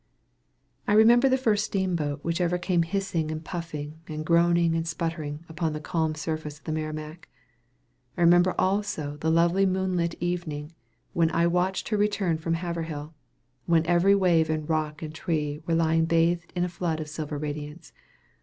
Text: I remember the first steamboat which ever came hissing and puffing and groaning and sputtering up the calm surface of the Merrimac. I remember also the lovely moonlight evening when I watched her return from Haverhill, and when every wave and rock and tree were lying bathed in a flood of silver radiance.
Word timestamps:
I 0.87 0.93
remember 0.93 1.29
the 1.29 1.37
first 1.37 1.63
steamboat 1.63 2.23
which 2.23 2.41
ever 2.41 2.57
came 2.57 2.81
hissing 2.81 3.29
and 3.29 3.45
puffing 3.45 3.99
and 4.07 4.25
groaning 4.25 4.73
and 4.73 4.87
sputtering 4.87 5.45
up 5.47 5.59
the 5.73 5.79
calm 5.79 6.15
surface 6.15 6.57
of 6.57 6.63
the 6.63 6.71
Merrimac. 6.71 7.29
I 8.17 8.21
remember 8.21 8.55
also 8.59 9.17
the 9.17 9.29
lovely 9.29 9.67
moonlight 9.67 10.15
evening 10.19 10.71
when 11.13 11.29
I 11.29 11.45
watched 11.45 11.89
her 11.89 11.97
return 11.97 12.39
from 12.39 12.55
Haverhill, 12.55 13.13
and 13.13 13.13
when 13.67 13.85
every 13.85 14.15
wave 14.15 14.49
and 14.49 14.67
rock 14.67 15.03
and 15.03 15.13
tree 15.13 15.61
were 15.67 15.75
lying 15.75 16.05
bathed 16.05 16.51
in 16.55 16.63
a 16.63 16.67
flood 16.67 16.99
of 16.99 17.07
silver 17.07 17.37
radiance. 17.37 17.93